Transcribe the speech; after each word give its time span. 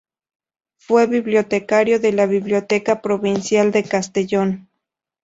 Fue 0.79 1.05
bibliotecario 1.05 1.99
de 1.99 2.11
la 2.11 2.25
Biblioteca 2.25 3.03
Provincial 3.03 3.71
de 3.71 3.83
Castellón. 3.83 4.67